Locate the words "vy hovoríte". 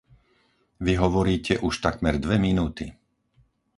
0.85-1.53